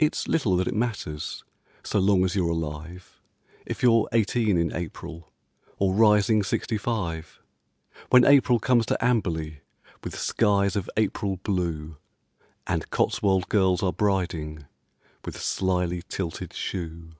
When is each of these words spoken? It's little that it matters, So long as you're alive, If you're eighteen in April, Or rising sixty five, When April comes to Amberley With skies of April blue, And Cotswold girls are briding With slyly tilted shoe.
It's 0.00 0.26
little 0.26 0.56
that 0.56 0.66
it 0.66 0.74
matters, 0.74 1.44
So 1.84 2.00
long 2.00 2.24
as 2.24 2.34
you're 2.34 2.50
alive, 2.50 3.20
If 3.64 3.84
you're 3.84 4.08
eighteen 4.10 4.58
in 4.58 4.72
April, 4.74 5.30
Or 5.78 5.94
rising 5.94 6.42
sixty 6.42 6.76
five, 6.76 7.40
When 8.10 8.24
April 8.24 8.58
comes 8.58 8.84
to 8.86 8.98
Amberley 9.00 9.60
With 10.02 10.18
skies 10.18 10.74
of 10.74 10.90
April 10.96 11.36
blue, 11.44 11.98
And 12.66 12.90
Cotswold 12.90 13.48
girls 13.48 13.80
are 13.80 13.92
briding 13.92 14.64
With 15.24 15.40
slyly 15.40 16.02
tilted 16.08 16.52
shoe. 16.52 17.12